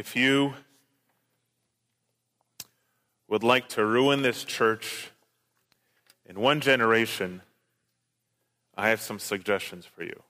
[0.00, 0.54] If you
[3.28, 5.10] would like to ruin this church
[6.24, 7.42] in one generation,
[8.78, 10.22] I have some suggestions for you.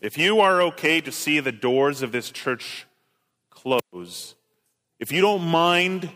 [0.00, 2.88] If you are okay to see the doors of this church
[3.50, 4.34] close,
[4.98, 6.10] if you don't mind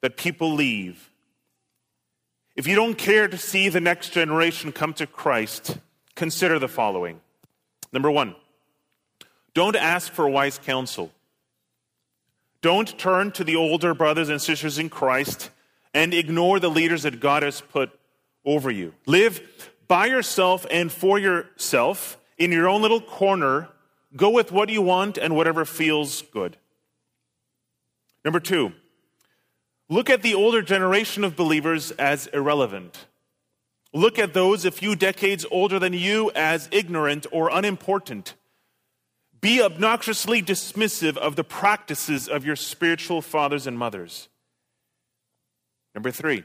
[0.00, 1.10] that people leave,
[2.54, 5.78] if you don't care to see the next generation come to Christ,
[6.14, 7.20] consider the following.
[7.92, 8.36] Number one,
[9.54, 11.10] don't ask for wise counsel.
[12.60, 15.50] Don't turn to the older brothers and sisters in Christ
[15.92, 17.90] and ignore the leaders that God has put
[18.44, 18.94] over you.
[19.06, 23.68] Live by yourself and for yourself in your own little corner.
[24.16, 26.56] Go with what you want and whatever feels good.
[28.24, 28.72] Number two,
[29.88, 33.06] look at the older generation of believers as irrelevant.
[33.92, 38.34] Look at those a few decades older than you as ignorant or unimportant.
[39.44, 44.30] Be obnoxiously dismissive of the practices of your spiritual fathers and mothers.
[45.94, 46.44] Number three,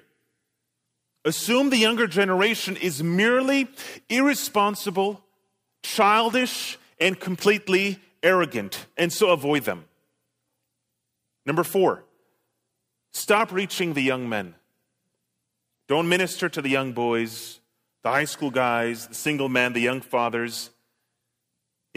[1.24, 3.70] assume the younger generation is merely
[4.10, 5.22] irresponsible,
[5.82, 9.86] childish, and completely arrogant, and so avoid them.
[11.46, 12.04] Number four,
[13.14, 14.56] stop reaching the young men.
[15.88, 17.62] Don't minister to the young boys,
[18.04, 20.72] the high school guys, the single men, the young fathers.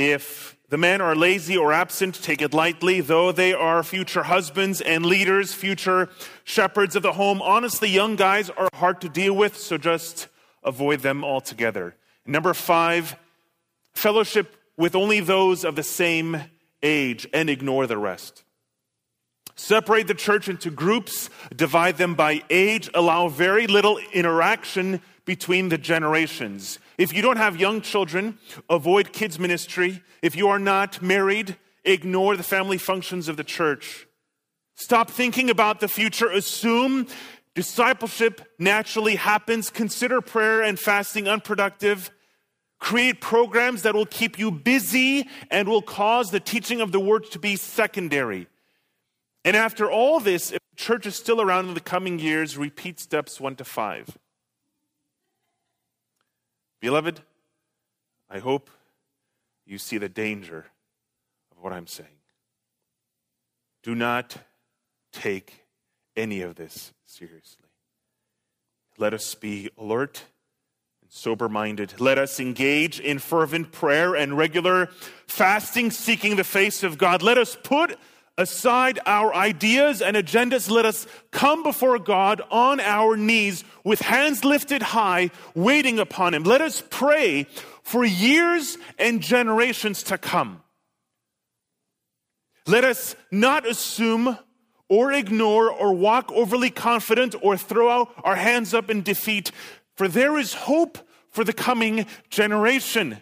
[0.02, 4.80] If the men are lazy or absent, take it lightly, though they are future husbands
[4.80, 6.08] and leaders, future
[6.42, 7.40] shepherds of the home.
[7.40, 10.26] Honestly, young guys are hard to deal with, so just
[10.64, 11.94] avoid them altogether.
[12.26, 13.14] Number five,
[13.94, 16.36] fellowship with only those of the same
[16.82, 18.42] age and ignore the rest.
[19.54, 25.78] Separate the church into groups, divide them by age, allow very little interaction between the
[25.78, 26.80] generations.
[27.02, 28.38] If you don't have young children,
[28.70, 30.04] avoid kids' ministry.
[30.22, 34.06] If you are not married, ignore the family functions of the church.
[34.76, 36.28] Stop thinking about the future.
[36.28, 37.08] Assume
[37.56, 39.68] discipleship naturally happens.
[39.68, 42.08] Consider prayer and fasting unproductive.
[42.78, 47.28] Create programs that will keep you busy and will cause the teaching of the word
[47.32, 48.46] to be secondary.
[49.44, 53.00] And after all this, if the church is still around in the coming years, repeat
[53.00, 54.16] steps one to five.
[56.82, 57.20] Beloved,
[58.28, 58.68] I hope
[59.64, 60.66] you see the danger
[61.52, 62.08] of what I'm saying.
[63.84, 64.36] Do not
[65.12, 65.64] take
[66.16, 67.68] any of this seriously.
[68.98, 70.24] Let us be alert
[71.02, 72.00] and sober minded.
[72.00, 74.86] Let us engage in fervent prayer and regular
[75.28, 77.22] fasting, seeking the face of God.
[77.22, 77.96] Let us put
[78.38, 80.70] aside our ideas and agendas.
[80.70, 86.44] Let us come before God on our knees with hands lifted high, waiting upon Him.
[86.44, 87.46] Let us pray
[87.82, 90.62] for years and generations to come.
[92.66, 94.38] Let us not assume
[94.88, 99.50] or ignore or walk overly confident or throw out our hands up in defeat,
[99.96, 100.98] for there is hope
[101.30, 103.18] for the coming generation.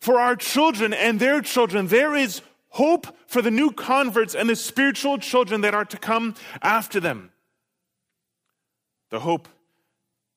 [0.00, 2.42] For our children and their children, there is
[2.74, 7.30] hope for the new converts and the spiritual children that are to come after them.
[9.10, 9.46] The hope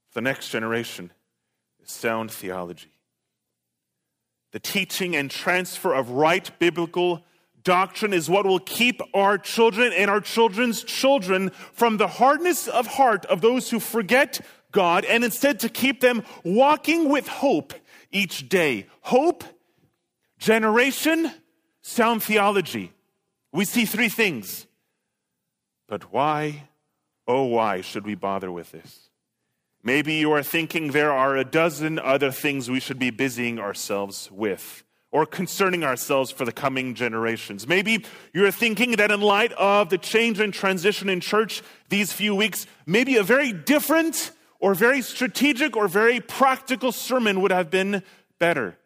[0.09, 1.11] for the next generation
[1.83, 2.91] is sound theology.
[4.51, 7.23] The teaching and transfer of right biblical
[7.63, 12.85] doctrine is what will keep our children and our children's children from the hardness of
[12.85, 14.39] heart of those who forget
[14.71, 17.73] God and instead to keep them walking with hope
[18.11, 18.85] each day.
[19.01, 19.43] Hope,
[20.37, 21.31] generation,
[21.87, 22.91] sound theology,
[23.53, 24.67] we see three things.
[25.87, 26.67] But why,
[27.27, 29.09] oh, why should we bother with this?
[29.83, 34.29] Maybe you are thinking there are a dozen other things we should be busying ourselves
[34.31, 37.65] with or concerning ourselves for the coming generations.
[37.65, 38.03] Maybe
[38.33, 42.67] you're thinking that in light of the change and transition in church these few weeks,
[42.85, 48.03] maybe a very different or very strategic or very practical sermon would have been
[48.39, 48.77] better.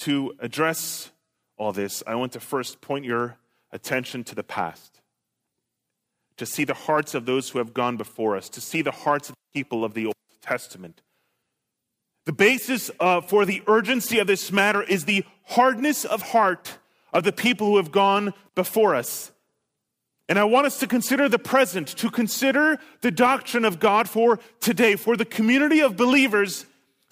[0.00, 1.10] To address
[1.56, 3.36] all this, I want to first point your
[3.72, 5.00] attention to the past,
[6.36, 9.28] to see the hearts of those who have gone before us, to see the hearts
[9.28, 11.02] of the people of the Old Testament.
[12.26, 16.78] The basis uh, for the urgency of this matter is the hardness of heart
[17.12, 19.30] of the people who have gone before us.
[20.28, 24.40] And I want us to consider the present, to consider the doctrine of God for
[24.60, 26.64] today, for the community of believers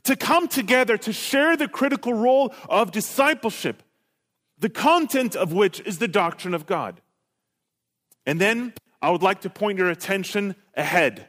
[0.05, 3.83] to come together to share the critical role of discipleship
[4.63, 7.03] the content of which is the doctrine of God.
[8.25, 8.73] And then
[9.03, 11.29] I would like to point your attention ahead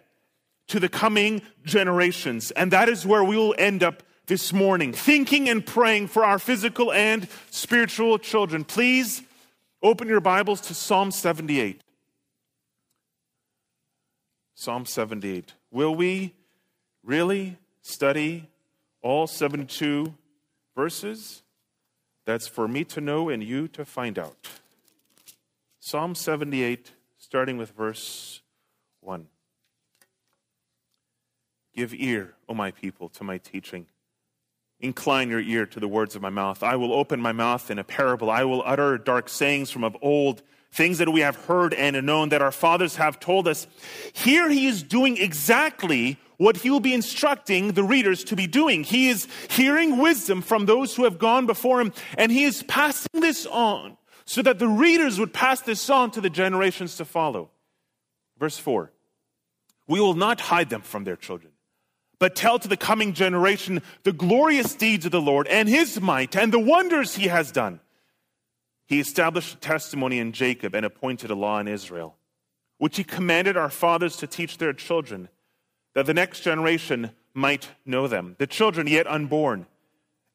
[0.68, 2.51] to the coming generations.
[2.51, 6.39] And that is where we will end up this morning, thinking and praying for our
[6.39, 8.63] physical and spiritual children.
[8.63, 9.21] Please
[9.83, 11.83] Open your Bibles to Psalm 78.
[14.56, 15.53] Psalm 78.
[15.71, 16.33] Will we
[17.03, 18.47] really study
[19.01, 20.13] all 72
[20.74, 21.44] verses?
[22.25, 24.38] That's for me to know and you to find out.
[25.80, 28.42] Psalm 78, starting with verse
[29.02, 29.28] 1.
[31.75, 33.88] Give ear, O my people, to my teaching.
[34.80, 36.62] Incline your ear to the words of my mouth.
[36.62, 38.30] I will open my mouth in a parable.
[38.30, 42.30] I will utter dark sayings from of old, things that we have heard and known
[42.30, 43.68] that our fathers have told us.
[44.14, 48.84] Here he is doing exactly what he will be instructing the readers to be doing.
[48.84, 53.22] He is hearing wisdom from those who have gone before him, and he is passing
[53.22, 57.51] this on so that the readers would pass this on to the generations to follow.
[58.38, 58.92] Verse 4
[59.88, 61.54] We will not hide them from their children
[62.24, 66.38] but tell to the coming generation the glorious deeds of the Lord and his might
[66.38, 67.81] and the wonders he has done.
[68.88, 72.16] He established a testimony in Jacob and appointed a law in Israel,
[72.78, 75.28] which he commanded our fathers to teach their children,
[75.94, 79.66] that the next generation might know them, the children yet unborn,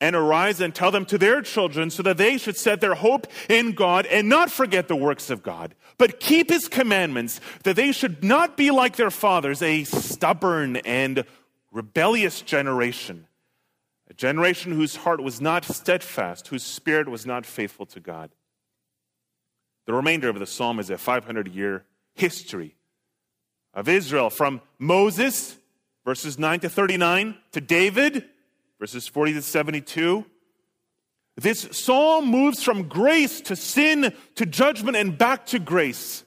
[0.01, 3.27] and arise and tell them to their children, so that they should set their hope
[3.49, 7.93] in God and not forget the works of God, but keep his commandments, that they
[7.93, 11.25] should not be like their fathers, a stubborn and
[11.73, 13.27] rebellious generation,
[14.09, 18.31] a generation whose heart was not steadfast, whose spirit was not faithful to God.
[19.87, 21.85] The remainder of the psalm is a 500 year
[22.15, 22.77] history
[23.79, 25.57] of Israel from Moses,
[26.05, 28.25] verses 9 to 39, to David,
[28.81, 30.25] verses 40 to 72.
[31.37, 36.25] This psalm moves from grace to sin to judgment and back to grace.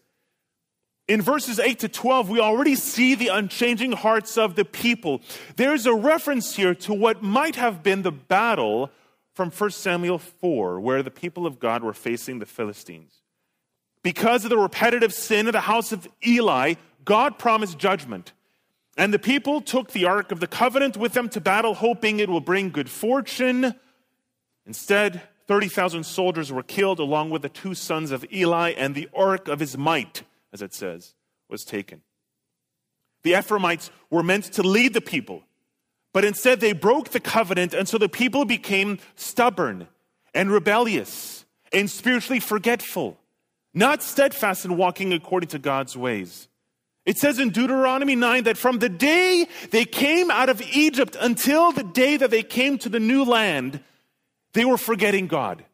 [1.10, 5.20] In verses 8 to 12, we already see the unchanging hearts of the people.
[5.58, 8.92] There's a reference here to what might have been the battle
[9.34, 13.22] from 1 Samuel 4, where the people of God were facing the Philistines.
[14.04, 16.76] Because of the repetitive sin of the house of Eli,
[17.06, 18.34] God promised judgment.
[18.98, 22.30] And the people took the Ark of the Covenant with them to battle, hoping it
[22.30, 23.76] will bring good fortune.
[24.66, 29.48] Instead, 30,000 soldiers were killed, along with the two sons of Eli and the Ark
[29.48, 31.16] of his might as it says,
[31.50, 32.02] was taken.
[33.24, 35.44] The Ephraimites were meant to lead the people,
[36.14, 39.88] but instead they broke the covenant, and so the people became stubborn
[40.34, 43.18] and rebellious and spiritually forgetful,
[43.74, 46.48] not steadfast in walking according to God's ways.
[47.06, 51.72] It says in Deuteronomy 9 that from the day they came out of Egypt until
[51.72, 53.80] the day that they came to the new land,
[54.54, 55.66] they were forgetting God.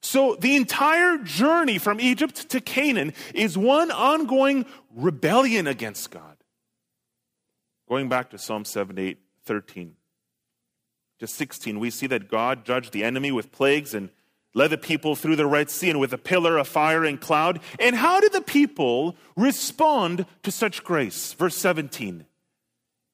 [0.00, 4.64] So the entire journey from Egypt to Canaan is one ongoing
[4.94, 6.36] rebellion against God.
[7.88, 9.94] Going back to Psalm 78, 13
[11.18, 14.10] to 16, we see that God judged the enemy with plagues and
[14.56, 17.60] led the people through the Red Sea and with a pillar of fire and cloud.
[17.78, 21.34] And how did the people respond to such grace?
[21.34, 22.24] Verse 17.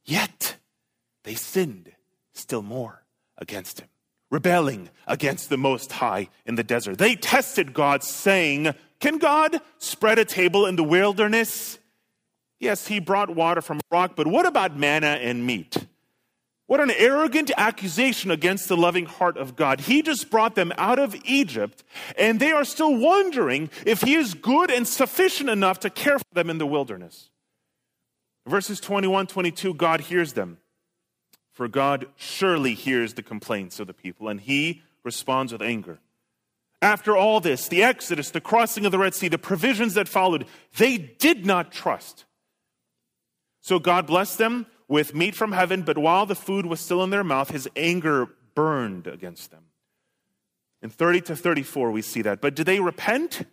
[0.04, 0.56] Yet
[1.24, 1.92] they sinned
[2.32, 3.04] still more
[3.36, 3.88] against him
[4.32, 6.96] rebelling against the Most High in the desert.
[6.96, 11.78] They tested God, saying, Can God spread a table in the wilderness?
[12.58, 15.76] Yes, he brought water from a rock, but what about manna and meat?
[16.72, 19.80] What an arrogant accusation against the loving heart of God.
[19.80, 21.84] He just brought them out of Egypt,
[22.16, 26.24] and they are still wondering if He is good and sufficient enough to care for
[26.32, 27.28] them in the wilderness.
[28.46, 30.56] Verses 21 22, God hears them.
[31.52, 35.98] For God surely hears the complaints of the people, and he responds with anger.
[36.80, 40.46] After all this, the Exodus, the crossing of the Red Sea, the provisions that followed,
[40.78, 42.24] they did not trust.
[43.60, 47.10] So God blessed them with meat from heaven, but while the food was still in
[47.10, 49.64] their mouth, his anger burned against them.
[50.82, 52.40] In 30 to 34, we see that.
[52.40, 53.46] But did they repent?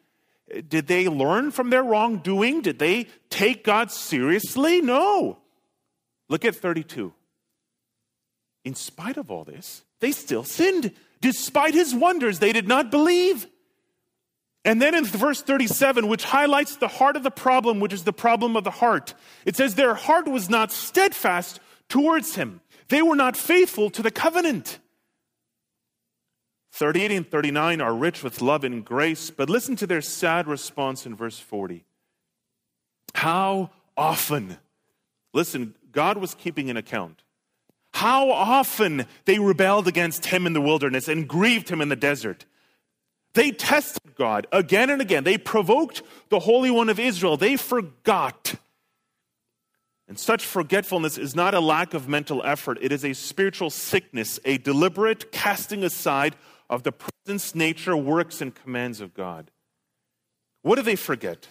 [0.68, 2.62] Did they learn from their wrongdoing?
[2.62, 4.82] Did they take God seriously?
[4.82, 5.38] No.
[6.28, 7.14] Look at 32
[8.70, 10.92] in spite of all this, they still sinned.
[11.22, 13.48] Despite his wonders, they did not believe.
[14.66, 18.14] And then in verse 37, which highlights the heart of the problem, which is the
[18.14, 19.14] problem of the heart,
[19.46, 22.62] it says, Their heart was not steadfast towards him.
[22.90, 24.80] They were not faithful to the covenant.
[26.74, 31.06] 38 and 39 are rich with love and grace, but listen to their sad response
[31.06, 31.86] in verse 40.
[33.16, 34.58] How often,
[35.34, 37.24] listen, God was keeping an account.
[37.94, 42.46] How often they rebelled against him in the wilderness and grieved him in the desert.
[43.34, 45.24] They tested God again and again.
[45.24, 47.38] They provoked the Holy One of Israel.
[47.38, 48.56] They forgot.
[50.08, 54.40] And such forgetfulness is not a lack of mental effort, it is a spiritual sickness,
[54.44, 56.36] a deliberate casting aside
[56.70, 59.52] of the presence, nature, works, and commands of God.
[60.64, 61.48] What do they forget?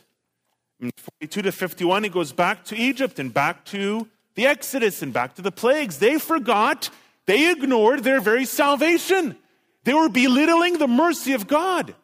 [0.80, 5.12] In 42 to 51, he goes back to Egypt and back to the Exodus and
[5.12, 5.98] back to the plagues.
[5.98, 6.90] They forgot,
[7.26, 9.36] they ignored their very salvation.
[9.84, 11.94] They were belittling the mercy of God.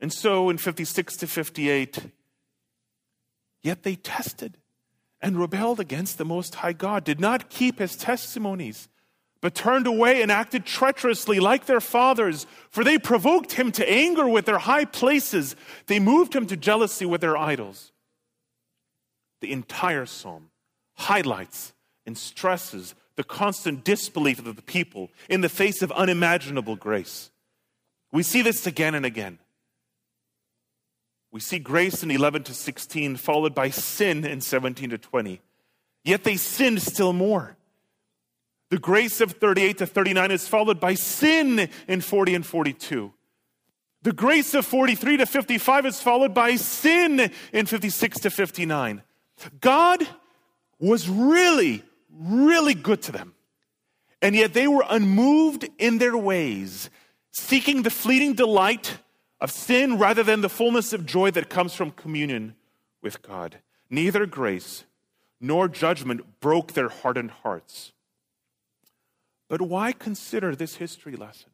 [0.00, 1.98] And so in 56 to 58,
[3.62, 4.58] yet they tested
[5.20, 8.88] and rebelled against the Most High God, did not keep his testimonies,
[9.40, 14.28] but turned away and acted treacherously like their fathers, for they provoked him to anger
[14.28, 15.56] with their high places.
[15.86, 17.92] They moved him to jealousy with their idols.
[19.40, 20.50] The entire psalm
[20.94, 21.72] highlights
[22.06, 27.30] and stresses the constant disbelief of the people in the face of unimaginable grace.
[28.12, 29.38] We see this again and again.
[31.32, 35.40] We see grace in 11 to 16, followed by sin in 17 to 20.
[36.04, 37.56] Yet they sinned still more.
[38.70, 43.12] The grace of 38 to 39 is followed by sin in 40 and 42.
[44.02, 49.02] The grace of 43 to 55 is followed by sin in 56 to 59.
[49.60, 50.06] God
[50.78, 51.82] was really,
[52.18, 53.34] really good to them.
[54.22, 56.90] And yet they were unmoved in their ways,
[57.30, 58.98] seeking the fleeting delight
[59.40, 62.54] of sin rather than the fullness of joy that comes from communion
[63.02, 63.58] with God.
[63.90, 64.84] Neither grace
[65.40, 67.92] nor judgment broke their hardened hearts.
[69.48, 71.50] But why consider this history lesson?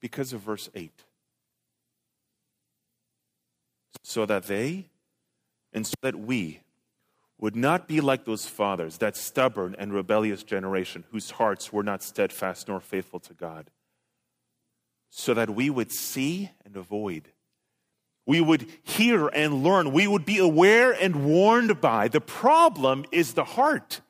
[0.00, 0.92] Because of verse 8.
[4.02, 4.86] So that they
[5.72, 6.60] and so that we
[7.40, 12.02] would not be like those fathers, that stubborn and rebellious generation whose hearts were not
[12.02, 13.70] steadfast nor faithful to God
[15.08, 17.28] so that we would see and avoid.
[18.26, 19.92] We would hear and learn.
[19.92, 22.08] We would be aware and warned by.
[22.08, 24.02] The problem is the heart.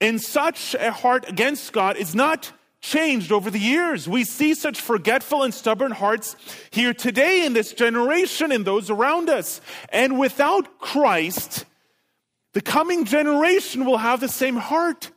[0.00, 4.08] And such a heart against God is not changed over the years.
[4.08, 6.34] We see such forgetful and stubborn hearts
[6.70, 9.60] here today in this generation and those around us.
[9.90, 11.66] And without Christ,
[12.52, 15.10] the coming generation will have the same heart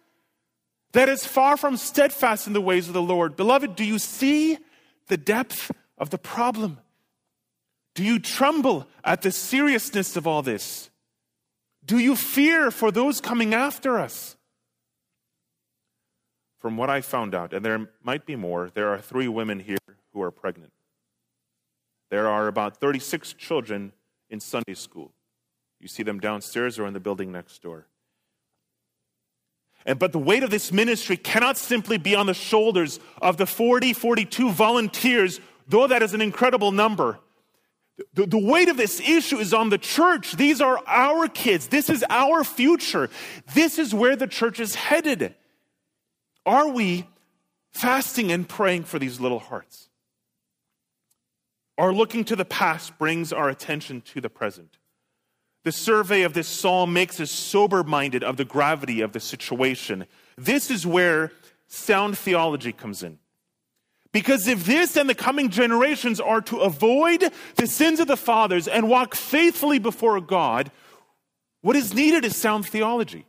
[0.93, 3.35] that is far from steadfast in the ways of the Lord.
[3.35, 4.57] Beloved, do you see
[5.07, 6.79] the depth of the problem?
[7.95, 10.89] Do you tremble at the seriousness of all this?
[11.85, 14.37] Do you fear for those coming after us?
[16.59, 19.77] From what I found out, and there might be more, there are three women here
[20.13, 20.71] who are pregnant.
[22.09, 23.91] There are about 36 children
[24.29, 25.11] in Sunday school.
[25.83, 27.87] You see them downstairs or in the building next door.
[29.85, 33.45] And, but the weight of this ministry cannot simply be on the shoulders of the
[33.45, 37.19] 40, 42 volunteers, though that is an incredible number.
[38.13, 40.37] The, the weight of this issue is on the church.
[40.37, 41.67] These are our kids.
[41.67, 43.09] This is our future.
[43.53, 45.35] This is where the church is headed.
[46.45, 47.05] Are we
[47.73, 49.89] fasting and praying for these little hearts?
[51.77, 54.77] Our looking to the past brings our attention to the present.
[55.63, 60.05] The survey of this psalm makes us sober minded of the gravity of the situation.
[60.37, 61.31] This is where
[61.67, 63.19] sound theology comes in.
[64.11, 68.67] Because if this and the coming generations are to avoid the sins of the fathers
[68.67, 70.71] and walk faithfully before God,
[71.61, 73.25] what is needed is sound theology.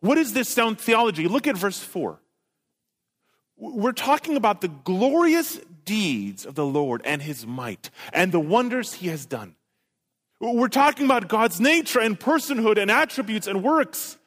[0.00, 1.28] What is this sound theology?
[1.28, 2.20] Look at verse 4.
[3.56, 8.94] We're talking about the glorious deeds of the Lord and his might and the wonders
[8.94, 9.54] he has done.
[10.40, 14.18] We're talking about God's nature and personhood and attributes and works.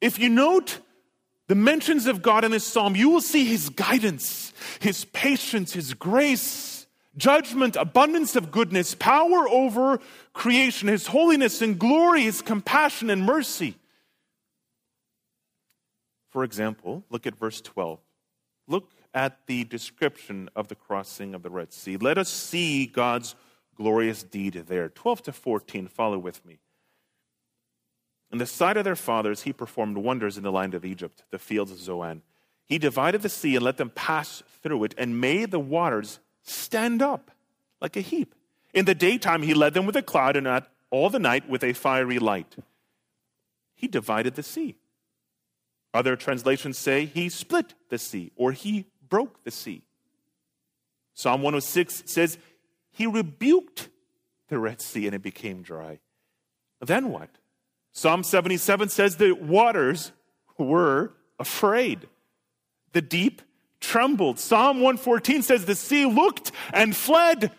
[0.00, 0.78] If you note
[1.48, 5.94] the mentions of God in this psalm, you will see his guidance, his patience, his
[5.94, 9.98] grace, judgment, abundance of goodness, power over
[10.32, 13.74] creation, his holiness and glory, his compassion and mercy.
[16.30, 17.98] For example, look at verse 12.
[18.68, 21.96] Look at the description of the crossing of the Red Sea.
[21.96, 23.34] Let us see God's
[23.78, 24.88] glorious deed there.
[24.88, 26.58] 12 to 14, follow with me.
[28.30, 31.38] In the sight of their fathers, he performed wonders in the land of Egypt, the
[31.38, 32.22] fields of Zoan.
[32.66, 37.00] He divided the sea and let them pass through it, and made the waters stand
[37.00, 37.30] up
[37.80, 38.34] like a heap.
[38.74, 41.64] In the daytime, he led them with a cloud, and at all the night with
[41.64, 42.56] a fiery light.
[43.74, 44.76] He divided the sea.
[45.94, 49.82] Other translations say he split the sea, or he broke the sea.
[51.14, 52.38] Psalm 106 says
[52.98, 53.88] he rebuked
[54.48, 56.00] the Red Sea and it became dry.
[56.84, 57.30] Then what?
[57.92, 60.10] Psalm 77 says the waters
[60.58, 62.08] were afraid.
[62.92, 63.40] The deep
[63.80, 64.40] trembled.
[64.40, 67.52] Psalm 114 says the sea looked and fled.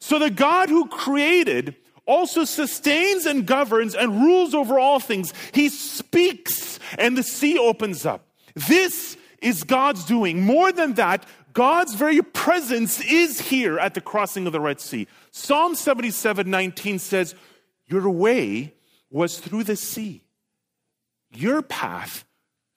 [0.00, 5.32] So the God who created also sustains and governs and rules over all things.
[5.52, 8.28] He speaks and the sea opens up.
[8.54, 10.42] This is God's doing.
[10.42, 11.24] More than that,
[11.54, 15.06] God's very presence is here at the crossing of the Red Sea.
[15.30, 17.34] Psalm 77 19 says,
[17.86, 18.74] Your way
[19.08, 20.24] was through the sea,
[21.32, 22.24] your path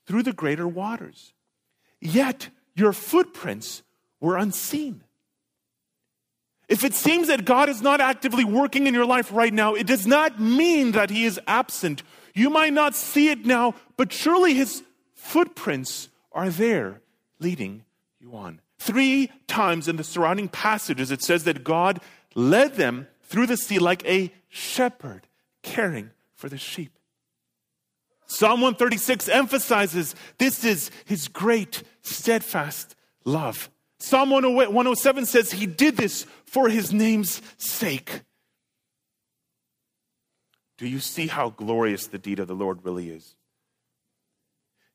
[0.05, 1.33] through the greater waters.
[1.99, 3.81] Yet your footprints
[4.19, 5.03] were unseen.
[6.69, 9.87] If it seems that God is not actively working in your life right now, it
[9.87, 12.03] does not mean that He is absent.
[12.35, 14.83] You might not see it now, but surely His
[15.15, 17.01] footprints are there
[17.39, 17.83] leading
[18.19, 18.61] you on.
[18.79, 21.99] Three times in the surrounding passages, it says that God
[22.35, 25.27] led them through the sea like a shepherd
[25.63, 26.97] caring for the sheep.
[28.27, 33.69] Psalm 136 emphasizes this is his great, steadfast love.
[33.99, 38.21] Psalm 107 says he did this for his name's sake.
[40.77, 43.35] Do you see how glorious the deed of the Lord really is?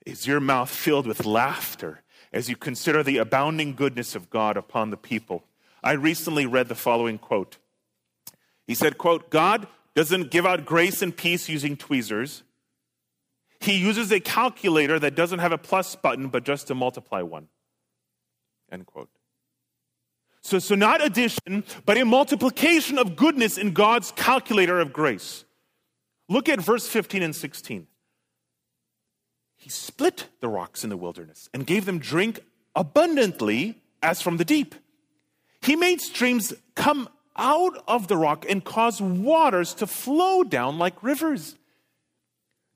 [0.06, 4.90] Is your mouth filled with laughter as you consider the abounding goodness of God upon
[4.90, 5.44] the people?
[5.82, 7.58] I recently read the following quote.
[8.66, 12.42] He said, quote, God doesn't give out grace and peace using tweezers.
[13.60, 17.48] He uses a calculator that doesn't have a plus button, but just a multiply one.
[18.70, 19.10] End quote.
[20.42, 25.44] So, so not addition, but a multiplication of goodness in God's calculator of grace.
[26.28, 27.86] Look at verse 15 and 16.
[29.62, 32.40] He split the rocks in the wilderness and gave them drink
[32.74, 34.74] abundantly as from the deep.
[35.60, 41.00] He made streams come out of the rock and caused waters to flow down like
[41.04, 41.54] rivers.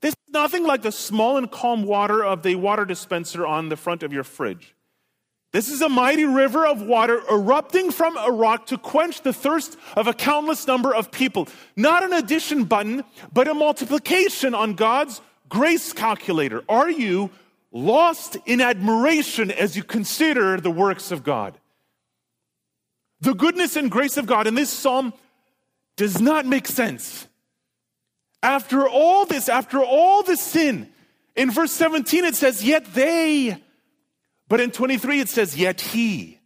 [0.01, 3.75] This is nothing like the small and calm water of the water dispenser on the
[3.75, 4.73] front of your fridge.
[5.51, 9.75] This is a mighty river of water erupting from a rock to quench the thirst
[9.97, 11.49] of a countless number of people.
[11.75, 13.03] Not an addition button,
[13.33, 16.63] but a multiplication on God's grace calculator.
[16.67, 17.31] Are you
[17.71, 21.57] lost in admiration as you consider the works of God?
[23.21, 25.13] The goodness and grace of God in this psalm
[25.95, 27.27] does not make sense.
[28.43, 30.89] After all this, after all this sin,
[31.35, 33.57] in verse 17 it says, Yet they,
[34.47, 36.39] but in 23 it says, Yet he.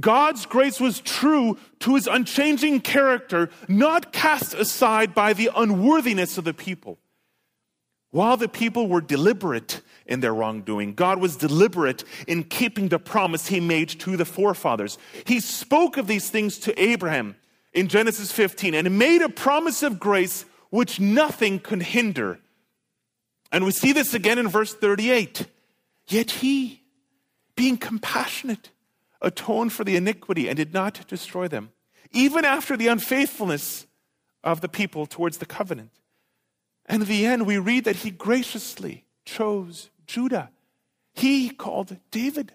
[0.00, 6.44] God's grace was true to his unchanging character, not cast aside by the unworthiness of
[6.44, 6.98] the people.
[8.10, 13.48] While the people were deliberate in their wrongdoing, God was deliberate in keeping the promise
[13.48, 14.96] he made to the forefathers.
[15.26, 17.36] He spoke of these things to Abraham
[17.74, 22.38] in Genesis 15 and made a promise of grace which nothing could hinder.
[23.52, 25.46] And we see this again in verse 38.
[26.06, 26.82] Yet he,
[27.56, 28.70] being compassionate,
[29.20, 31.72] atoned for the iniquity and did not destroy them,
[32.12, 33.86] even after the unfaithfulness
[34.42, 35.90] of the people towards the covenant.
[36.88, 40.50] And in the end, we read that he graciously chose Judah.
[41.12, 42.52] He called David,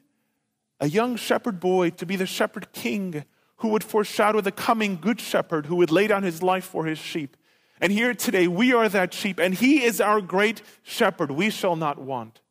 [0.80, 3.26] a young shepherd boy, to be the shepherd king
[3.58, 6.98] who would foreshadow the coming good shepherd who would lay down his life for his
[6.98, 7.38] sheep.
[7.80, 11.32] And here today, we are that sheep, and he is our great shepherd.
[11.32, 12.42] We shall not want.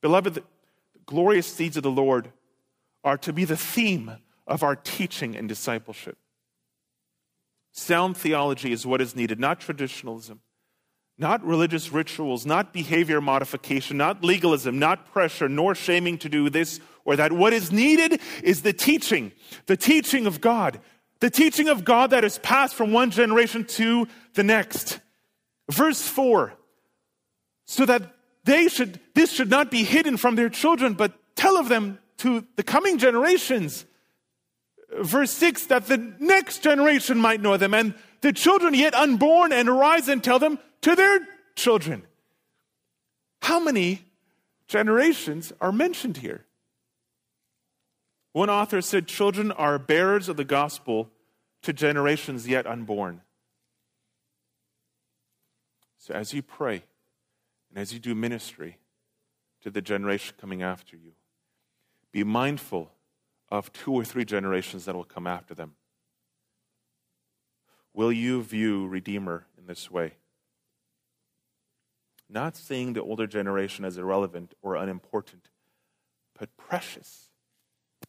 [0.00, 0.42] Beloved, the
[1.06, 2.32] glorious deeds of the Lord
[3.04, 6.18] are to be the theme of our teaching and discipleship.
[7.72, 10.40] Sound theology is what is needed, not traditionalism,
[11.18, 16.80] not religious rituals, not behavior modification, not legalism, not pressure, nor shaming to do this
[17.04, 17.32] or that.
[17.32, 19.32] What is needed is the teaching,
[19.66, 20.80] the teaching of God,
[21.20, 25.00] the teaching of God that is passed from one generation to the next.
[25.70, 26.54] Verse 4
[27.70, 28.02] so that
[28.42, 32.44] they should, this should not be hidden from their children, but tell of them to
[32.56, 33.86] the coming generations
[34.98, 39.68] verse 6 that the next generation might know them, and the children yet unborn, and
[39.68, 41.20] arise and tell them to their
[41.56, 42.02] children.
[43.42, 44.02] How many
[44.68, 46.44] generations are mentioned here?
[48.32, 51.10] One author said, Children are bearers of the gospel
[51.62, 53.22] to generations yet unborn.
[55.98, 56.84] So as you pray
[57.68, 58.78] and as you do ministry
[59.62, 61.12] to the generation coming after you,
[62.12, 62.90] be mindful
[63.50, 65.74] of two or three generations that will come after them.
[67.92, 70.12] Will you view Redeemer in this way?
[72.28, 75.48] Not seeing the older generation as irrelevant or unimportant,
[76.38, 77.30] but precious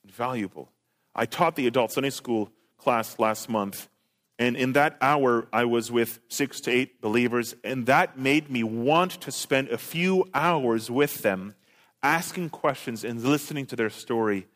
[0.03, 0.71] and valuable.
[1.15, 3.89] I taught the adult Sunday school class last month,
[4.37, 8.63] and in that hour, I was with six to eight believers, and that made me
[8.63, 11.55] want to spend a few hours with them,
[12.03, 14.47] asking questions and listening to their story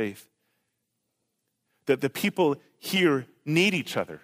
[0.00, 0.26] faith.
[1.84, 4.22] That the people here need each other,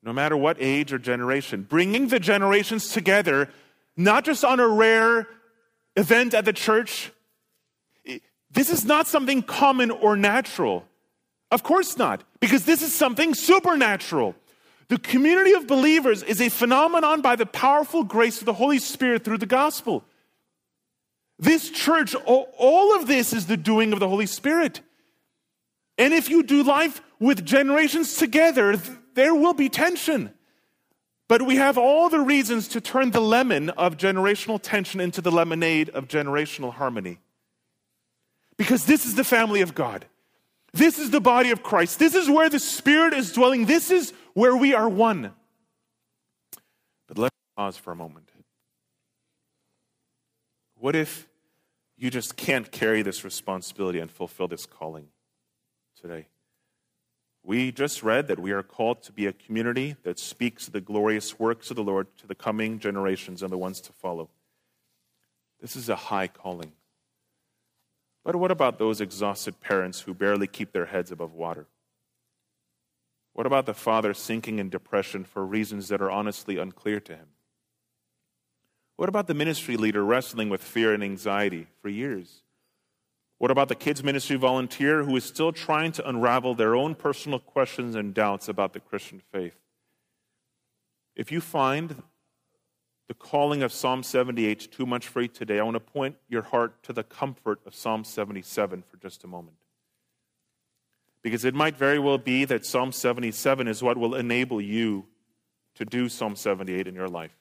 [0.00, 1.62] no matter what age or generation.
[1.62, 3.48] Bringing the generations together,
[3.96, 5.26] not just on a rare
[5.96, 7.10] event at the church.
[8.48, 10.84] This is not something common or natural.
[11.50, 14.36] Of course not, because this is something supernatural.
[14.86, 19.24] The community of believers is a phenomenon by the powerful grace of the Holy Spirit
[19.24, 20.04] through the gospel.
[21.38, 24.80] This church, all of this is the doing of the Holy Spirit.
[25.98, 28.76] And if you do life with generations together,
[29.14, 30.32] there will be tension.
[31.28, 35.32] But we have all the reasons to turn the lemon of generational tension into the
[35.32, 37.18] lemonade of generational harmony.
[38.56, 40.06] Because this is the family of God.
[40.72, 41.98] This is the body of Christ.
[41.98, 43.66] This is where the Spirit is dwelling.
[43.66, 45.32] This is where we are one.
[47.06, 48.23] But let's pause for a moment.
[50.84, 51.26] What if
[51.96, 55.06] you just can't carry this responsibility and fulfill this calling
[55.98, 56.26] today?
[57.42, 61.38] We just read that we are called to be a community that speaks the glorious
[61.38, 64.28] works of the Lord to the coming generations and the ones to follow.
[65.58, 66.72] This is a high calling.
[68.22, 71.66] But what about those exhausted parents who barely keep their heads above water?
[73.32, 77.28] What about the father sinking in depression for reasons that are honestly unclear to him?
[78.96, 82.42] What about the ministry leader wrestling with fear and anxiety for years?
[83.38, 87.38] What about the kids' ministry volunteer who is still trying to unravel their own personal
[87.38, 89.56] questions and doubts about the Christian faith?
[91.16, 92.02] If you find
[93.08, 96.42] the calling of Psalm 78 too much for you today, I want to point your
[96.42, 99.56] heart to the comfort of Psalm 77 for just a moment.
[101.22, 105.06] Because it might very well be that Psalm 77 is what will enable you
[105.74, 107.34] to do Psalm 78 in your life.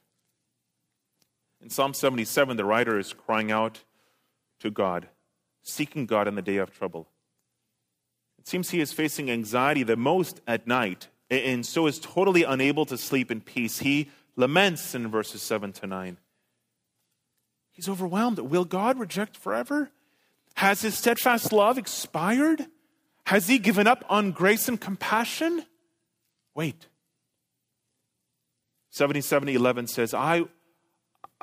[1.64, 3.80] In Psalm 77, the writer is crying out
[4.60, 5.08] to God
[5.64, 7.08] seeking God in the day of trouble.
[8.38, 12.86] It seems he is facing anxiety the most at night, and so is totally unable
[12.88, 13.80] to sleep in peace.
[13.80, 16.18] He laments in verses 7 to 9.
[17.72, 18.40] He's overwhelmed.
[18.40, 19.90] Will God reject forever?
[20.56, 22.68] Has his steadfast love expired?
[23.26, 25.66] Has he given up on grace and compassion?
[26.54, 26.88] Wait.
[28.90, 30.44] 7711 says, I,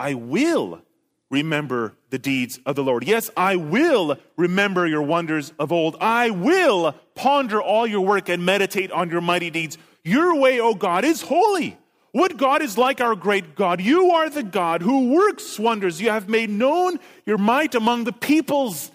[0.00, 0.80] I will
[1.28, 3.04] remember the deeds of the Lord.
[3.06, 5.96] Yes, I will remember your wonders of old.
[6.00, 9.76] I will ponder all your work and meditate on your mighty deeds.
[10.02, 11.76] Your way, O God, is holy.
[12.12, 13.82] What God is like our great God?
[13.82, 16.00] You are the God who works wonders.
[16.00, 18.90] You have made known your might among the peoples.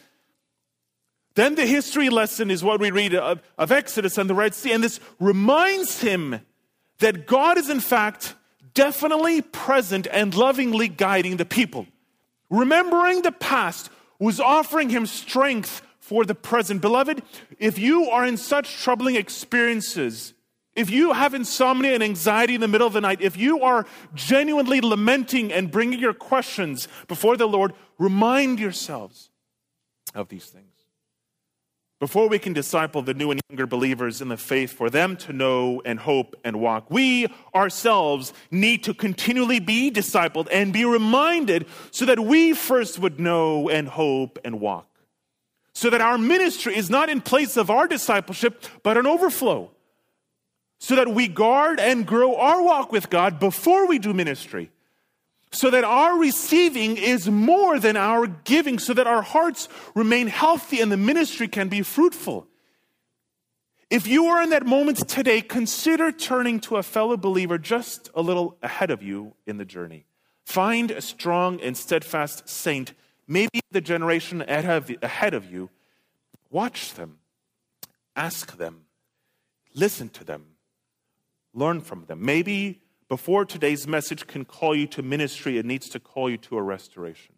[1.36, 4.72] Then the history lesson is what we read of, of Exodus and the Red Sea,
[4.72, 6.42] and this reminds him
[6.98, 8.34] that God is in fact
[8.76, 11.88] definitely present and lovingly guiding the people.
[12.52, 16.82] Remembering the past was offering him strength for the present.
[16.82, 17.24] Beloved,
[17.58, 20.36] if you are in such troubling experiences,
[20.76, 23.88] if you have insomnia and anxiety in the middle of the night, if you are
[24.14, 29.32] genuinely lamenting and bringing your questions before the Lord, remind yourselves
[30.14, 30.75] of these things
[32.06, 35.34] before we can disciple the new and younger believers in the faith for them to
[35.34, 41.66] know and hope and walk, we ourselves need to continually be discipled and be reminded
[41.90, 44.88] so that we first would know and hope and walk.
[45.74, 49.72] So that our ministry is not in place of our discipleship, but an overflow.
[50.80, 54.70] So that we guard and grow our walk with God before we do ministry
[55.52, 60.82] so that our receiving is more than our giving, so that our hearts remain healthy
[60.82, 62.48] and the ministry can be fruitful.
[63.90, 68.22] If you are in that moment today, consider turning to a fellow believer just a
[68.22, 70.06] little ahead of you in the journey.
[70.44, 72.94] Find a strong and steadfast saint,
[73.28, 75.70] maybe the generation ahead of you.
[76.50, 77.20] Watch them,
[78.16, 78.86] ask them,
[79.74, 80.46] listen to them,
[81.54, 82.26] learn from them.
[82.26, 86.58] Maybe before today's message can call you to ministry, it needs to call you to
[86.58, 87.36] a restoration.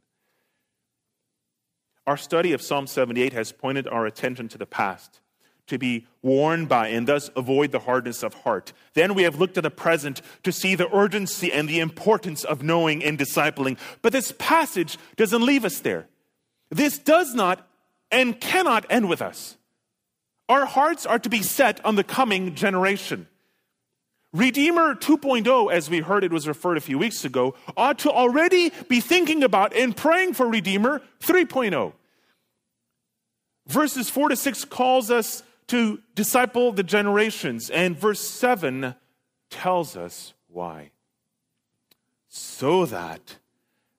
[2.06, 5.20] Our study of Psalm 78 has pointed our attention to the past,
[5.68, 8.72] to be warned by and thus avoid the hardness of heart.
[8.94, 12.64] Then we have looked at the present to see the urgency and the importance of
[12.64, 13.78] knowing and discipling.
[14.02, 16.08] But this passage doesn't leave us there.
[16.70, 17.68] This does not
[18.10, 19.58] and cannot end with us.
[20.48, 23.28] Our hearts are to be set on the coming generation.
[24.34, 28.72] Redeemer 2.0, as we heard it was referred a few weeks ago, ought to already
[28.88, 31.94] be thinking about and praying for Redeemer 3.0.
[33.68, 38.96] Verses 4 to 6 calls us to disciple the generations, and verse 7
[39.50, 40.92] tells us why.
[42.28, 43.38] So that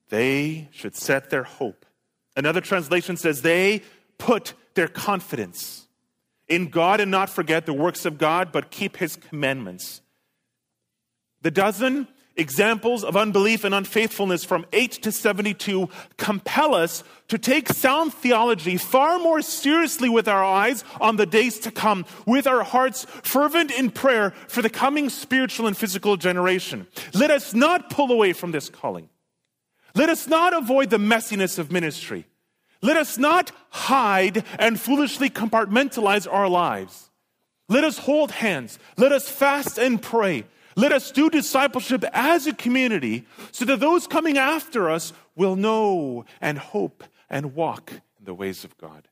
[0.09, 1.85] they should set their hope.
[2.35, 3.83] Another translation says they
[4.17, 5.87] put their confidence
[6.47, 10.01] in God and not forget the works of God, but keep his commandments.
[11.41, 12.07] The dozen
[12.39, 18.77] examples of unbelief and unfaithfulness from 8 to 72 compel us to take sound theology
[18.77, 23.71] far more seriously with our eyes on the days to come, with our hearts fervent
[23.71, 26.87] in prayer for the coming spiritual and physical generation.
[27.13, 29.09] Let us not pull away from this calling.
[29.95, 32.25] Let us not avoid the messiness of ministry.
[32.81, 37.09] Let us not hide and foolishly compartmentalize our lives.
[37.67, 38.79] Let us hold hands.
[38.97, 40.45] Let us fast and pray.
[40.75, 46.25] Let us do discipleship as a community so that those coming after us will know
[46.39, 49.07] and hope and walk in the ways of God.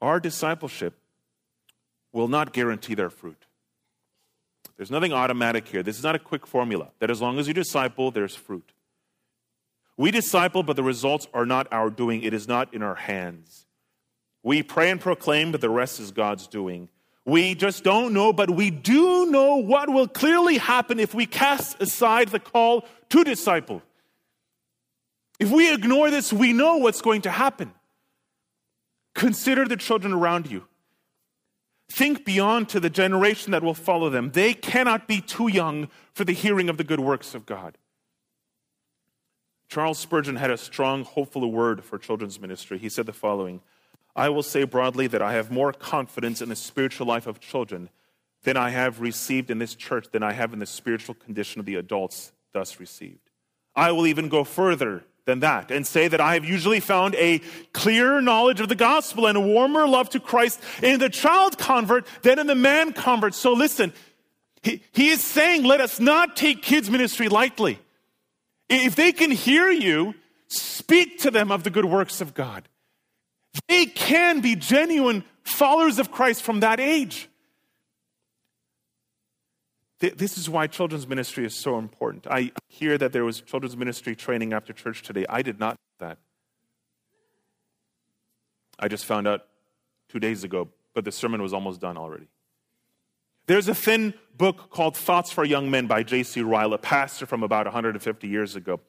[0.00, 0.94] Our discipleship
[2.12, 3.46] will not guarantee their fruit.
[4.76, 5.82] There's nothing automatic here.
[5.82, 8.72] This is not a quick formula that as long as you disciple, there's fruit.
[9.96, 12.22] We disciple, but the results are not our doing.
[12.22, 13.66] It is not in our hands.
[14.42, 16.88] We pray and proclaim, but the rest is God's doing.
[17.24, 21.80] We just don't know, but we do know what will clearly happen if we cast
[21.80, 23.82] aside the call to disciple.
[25.38, 27.72] If we ignore this, we know what's going to happen.
[29.14, 30.64] Consider the children around you.
[31.88, 34.30] Think beyond to the generation that will follow them.
[34.32, 37.76] They cannot be too young for the hearing of the good works of God.
[39.68, 42.78] Charles Spurgeon had a strong, hopeful word for children's ministry.
[42.78, 43.60] He said the following
[44.14, 47.88] I will say broadly that I have more confidence in the spiritual life of children
[48.44, 51.66] than I have received in this church than I have in the spiritual condition of
[51.66, 53.30] the adults thus received.
[53.74, 57.40] I will even go further than that and say that I have usually found a
[57.72, 62.06] clearer knowledge of the gospel and a warmer love to Christ in the child convert
[62.22, 63.34] than in the man convert.
[63.34, 63.92] So listen,
[64.62, 67.78] he, he is saying, let us not take kids' ministry lightly.
[68.68, 70.14] If they can hear you,
[70.48, 72.68] speak to them of the good works of God.
[73.68, 77.28] They can be genuine followers of Christ from that age.
[79.98, 82.26] This is why children's ministry is so important.
[82.28, 85.24] I hear that there was children's ministry training after church today.
[85.28, 86.18] I did not know that.
[88.80, 89.46] I just found out
[90.08, 92.26] two days ago, but the sermon was almost done already.
[93.46, 96.42] There's a thin book called Thoughts for Young Men by J.C.
[96.42, 98.80] Ryle, a pastor from about 150 years ago.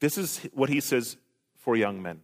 [0.00, 1.18] This is what he says
[1.56, 2.20] for young men.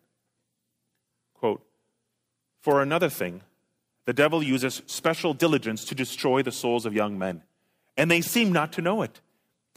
[2.61, 3.43] For another thing,
[4.05, 7.43] the devil uses special diligence to destroy the souls of young men,
[7.97, 9.21] and they seem not to know it.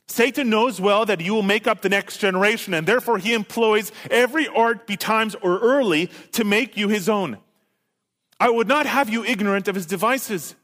[0.08, 3.92] Satan knows well that you will make up the next generation, and therefore he employs
[4.12, 7.38] every art betimes or early to make you his own.
[8.40, 10.56] I would not have you ignorant of his devices.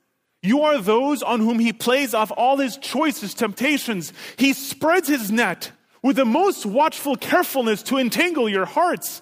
[0.42, 4.12] You are those on whom he plays off all his choicest temptations.
[4.38, 9.22] He spreads his net with the most watchful carefulness to entangle your hearts.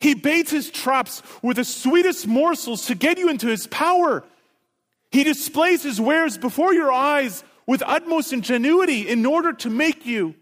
[0.00, 4.24] He baits his traps with the sweetest morsels to get you into his power.
[5.10, 10.34] He displays his wares before your eyes with utmost ingenuity in order to make you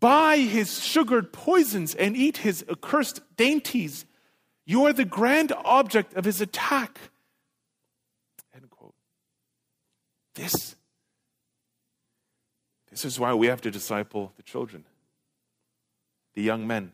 [0.00, 4.04] buy his sugared poisons and eat his accursed dainties.
[4.66, 6.98] You are the grand object of his attack.
[8.54, 8.94] End quote.
[10.34, 10.76] This,
[12.90, 14.84] this is why we have to disciple the children,
[16.34, 16.92] the young men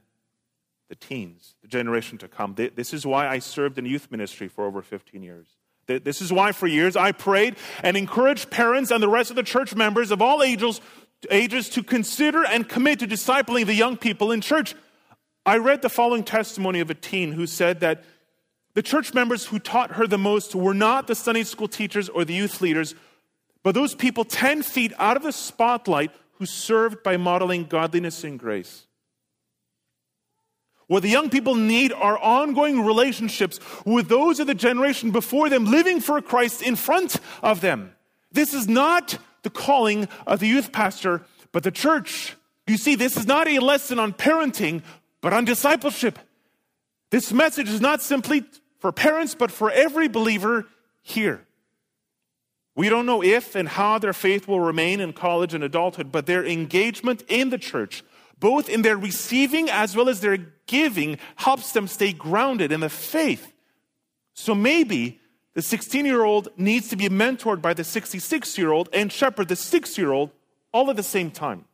[0.95, 2.55] the teens, the generation to come.
[2.55, 5.49] This is why I served in youth ministry for over 15 years.
[5.87, 9.43] This is why for years I prayed and encouraged parents and the rest of the
[9.43, 10.81] church members of all ages,
[11.31, 14.75] ages to consider and commit to discipling the young people in church.
[15.45, 18.05] I read the following testimony of a teen who said that
[18.75, 22.25] the church members who taught her the most were not the Sunday school teachers or
[22.25, 22.95] the youth leaders,
[23.63, 28.39] but those people 10 feet out of the spotlight who served by modeling godliness and
[28.39, 28.87] grace.
[30.87, 35.65] What the young people need are ongoing relationships with those of the generation before them,
[35.65, 37.95] living for Christ in front of them.
[38.33, 42.37] This is not the calling of the youth pastor, but the church.
[42.67, 44.83] You see, this is not a lesson on parenting,
[45.21, 46.19] but on discipleship.
[47.11, 48.45] This message is not simply
[48.79, 50.67] for parents, but for every believer
[51.01, 51.47] here.
[52.77, 56.27] We don't know if and how their faith will remain in college and adulthood, but
[56.27, 58.03] their engagement in the church
[58.45, 62.89] both in their receiving as well as their giving, helps them stay grounded in the
[62.89, 63.53] faith.
[64.35, 65.21] So maybe
[65.55, 69.49] the 16 year old needs to be mentored by the 66 year old and shepherd
[69.49, 70.31] the 6 year old
[70.73, 71.65] all at the same time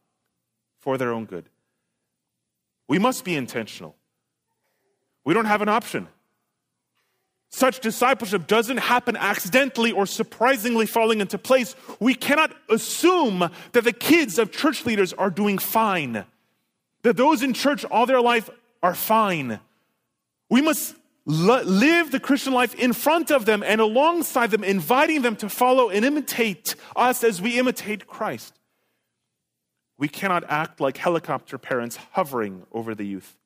[0.79, 1.48] for their own good.
[2.88, 3.96] We must be intentional.
[5.24, 6.09] We don't have an option.
[7.53, 11.74] Such discipleship doesn't happen accidentally or surprisingly falling into place.
[11.98, 16.24] We cannot assume that the kids of church leaders are doing fine
[17.03, 18.50] that those in church all their life
[18.83, 19.61] are fine.
[20.49, 20.95] We must
[21.27, 25.90] live the Christian life in front of them and alongside them, inviting them to follow
[25.90, 28.59] and imitate us as we imitate Christ.
[29.99, 33.37] We cannot act like helicopter parents hovering over the youth,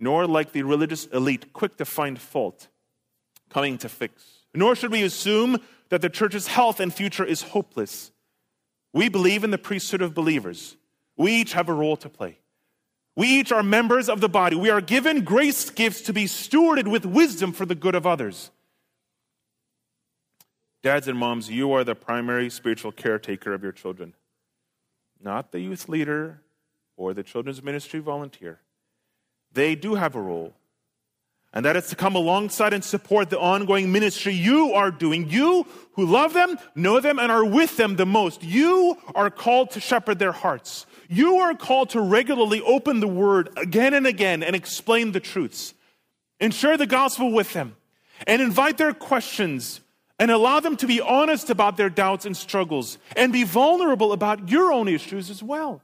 [0.00, 2.68] nor like the religious elite quick to find fault,
[3.50, 4.24] coming to fix.
[4.54, 5.58] Nor should we assume
[5.90, 8.12] that the church's health and future is hopeless.
[8.94, 10.76] We believe in the priesthood of believers.
[11.16, 12.38] We each have a role to play.
[13.18, 14.54] We each are members of the body.
[14.54, 18.52] We are given grace gifts to be stewarded with wisdom for the good of others.
[20.84, 24.14] Dads and moms, you are the primary spiritual caretaker of your children,
[25.20, 26.42] not the youth leader
[26.96, 28.60] or the children's ministry volunteer.
[29.52, 30.54] They do have a role,
[31.52, 35.28] and that is to come alongside and support the ongoing ministry you are doing.
[35.28, 38.44] You who love them, know them, and are with them the most.
[38.44, 40.86] You are called to shepherd their hearts.
[41.08, 45.72] You are called to regularly open the word again and again and explain the truths
[46.38, 47.76] and share the gospel with them
[48.26, 49.80] and invite their questions
[50.18, 54.50] and allow them to be honest about their doubts and struggles and be vulnerable about
[54.50, 55.82] your own issues as well.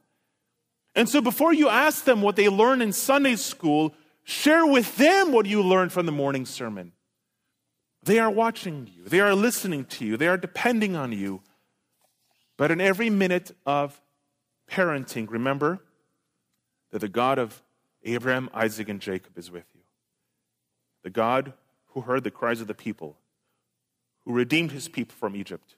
[0.94, 5.32] And so before you ask them what they learned in Sunday school, share with them
[5.32, 6.92] what you learned from the morning sermon.
[8.02, 11.40] They are watching you, they are listening to you, they are depending on you.
[12.56, 14.00] But in every minute of
[14.70, 15.80] parenting, remember
[16.90, 17.62] that the God of
[18.04, 19.80] Abraham, Isaac, and Jacob is with you.
[21.02, 21.52] The God
[21.88, 23.16] who heard the cries of the people,
[24.24, 25.76] who redeemed his people from Egypt,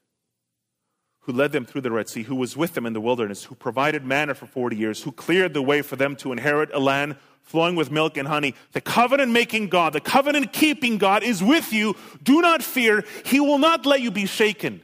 [1.20, 3.54] who led them through the Red Sea, who was with them in the wilderness, who
[3.54, 7.16] provided manna for 40 years, who cleared the way for them to inherit a land
[7.42, 8.54] flowing with milk and honey.
[8.72, 11.96] The covenant making God, the covenant keeping God is with you.
[12.22, 13.04] Do not fear.
[13.24, 14.82] He will not let you be shaken.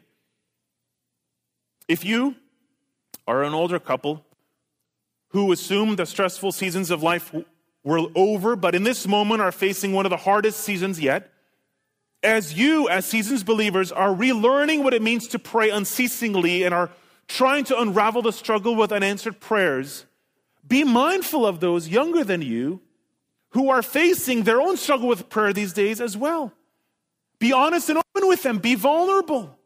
[1.89, 2.37] If you
[3.33, 4.25] are an older couple
[5.29, 7.35] who assume the stressful seasons of life
[7.83, 11.31] were over, but in this moment are facing one of the hardest seasons yet.
[12.23, 16.91] As you, as seasons believers, are relearning what it means to pray unceasingly and are
[17.27, 20.05] trying to unravel the struggle with unanswered prayers,
[20.67, 22.81] be mindful of those younger than you
[23.51, 26.53] who are facing their own struggle with prayer these days as well.
[27.39, 28.59] Be honest and open with them.
[28.59, 29.59] Be vulnerable.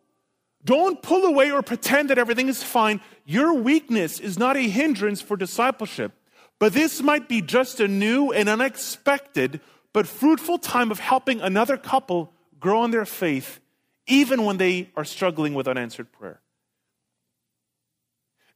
[0.64, 3.00] Don't pull away or pretend that everything is fine.
[3.28, 6.12] Your weakness is not a hindrance for discipleship,
[6.60, 9.60] but this might be just a new and unexpected
[9.92, 13.58] but fruitful time of helping another couple grow in their faith,
[14.06, 16.40] even when they are struggling with unanswered prayer.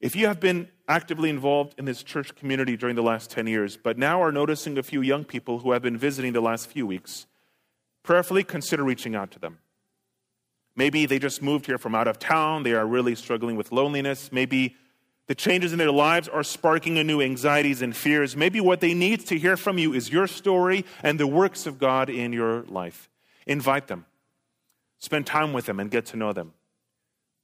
[0.00, 3.76] If you have been actively involved in this church community during the last 10 years,
[3.76, 6.86] but now are noticing a few young people who have been visiting the last few
[6.86, 7.26] weeks,
[8.04, 9.58] prayerfully consider reaching out to them.
[10.80, 12.62] Maybe they just moved here from out of town.
[12.62, 14.32] They are really struggling with loneliness.
[14.32, 14.76] Maybe
[15.26, 18.34] the changes in their lives are sparking anew anxieties and fears.
[18.34, 21.78] Maybe what they need to hear from you is your story and the works of
[21.78, 23.10] God in your life.
[23.46, 24.06] Invite them,
[24.98, 26.54] spend time with them, and get to know them.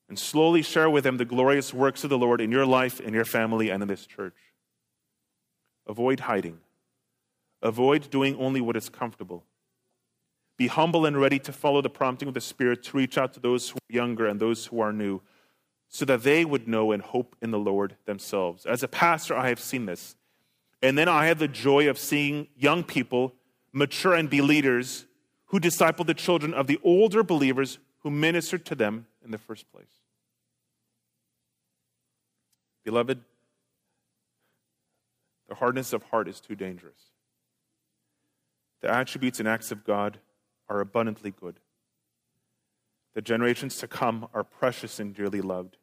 [0.08, 3.12] And slowly share with them the glorious works of the Lord in your life, in
[3.12, 4.38] your family, and in this church.
[5.86, 6.60] Avoid hiding.
[7.60, 9.44] Avoid doing only what is comfortable.
[10.56, 13.40] Be humble and ready to follow the prompting of the Spirit to reach out to
[13.40, 15.20] those who are younger and those who are new,
[15.88, 18.64] so that they would know and hope in the Lord themselves.
[18.64, 20.16] As a pastor, I have seen this.
[20.82, 23.34] And then I have the joy of seeing young people
[23.72, 25.06] mature and be leaders
[25.46, 29.70] who disciple the children of the older believers who ministered to them in the first
[29.72, 29.86] place.
[32.84, 33.20] Beloved,
[35.48, 37.10] the hardness of heart is too dangerous.
[38.80, 40.18] The attributes and acts of God
[40.68, 41.60] are abundantly good.
[43.14, 45.76] The generations to come are precious and dearly loved.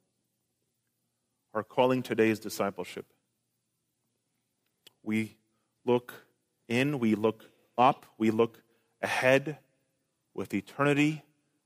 [1.54, 3.06] Our calling today is discipleship.
[5.02, 5.38] We
[5.86, 6.14] look
[6.68, 8.62] in, we look up, we look
[9.02, 9.58] ahead
[10.34, 11.24] with eternity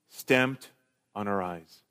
[0.09, 0.71] stamped
[1.15, 1.83] on our eyes.